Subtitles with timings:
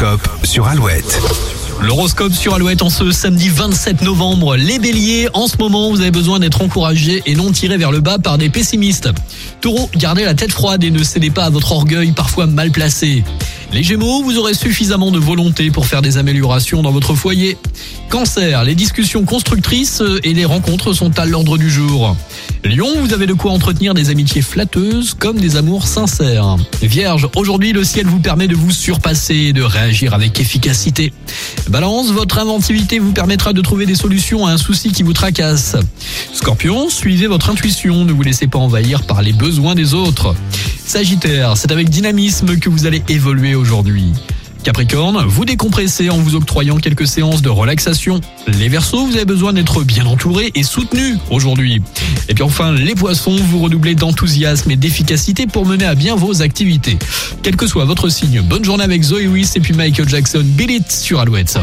[0.00, 1.20] L'horoscope sur Alouette.
[1.80, 4.54] L'horoscope sur Alouette en ce samedi 27 novembre.
[4.54, 7.98] Les béliers, en ce moment, vous avez besoin d'être encouragés et non tirés vers le
[7.98, 9.08] bas par des pessimistes.
[9.60, 13.24] Taureau, gardez la tête froide et ne cédez pas à votre orgueil parfois mal placé.
[13.72, 17.58] Les gémeaux, vous aurez suffisamment de volonté pour faire des améliorations dans votre foyer.
[18.08, 22.16] Cancer, les discussions constructrices et les rencontres sont à l'ordre du jour.
[22.64, 26.56] Lion, vous avez de quoi entretenir des amitiés flatteuses comme des amours sincères.
[26.82, 31.12] Vierge, aujourd'hui le ciel vous permet de vous surpasser et de réagir avec efficacité.
[31.68, 35.76] Balance, votre inventivité vous permettra de trouver des solutions à un souci qui vous tracasse.
[36.32, 40.34] Scorpion, suivez votre intuition, ne vous laissez pas envahir par les besoins des autres.
[40.84, 44.12] Sagittaire, c'est avec dynamisme que vous allez évoluer aujourd'hui.
[44.62, 48.20] Capricorne, vous décompressez en vous octroyant quelques séances de relaxation.
[48.46, 51.82] Les Verseaux, vous avez besoin d'être bien entourés et soutenus aujourd'hui.
[52.28, 56.42] Et puis enfin, les Poissons, vous redoublez d'enthousiasme et d'efficacité pour mener à bien vos
[56.42, 56.98] activités.
[57.42, 60.70] Quel que soit votre signe, bonne journée avec Zoé Wiss et puis Michael Jackson, Bill
[60.70, 61.58] It sur Alouette.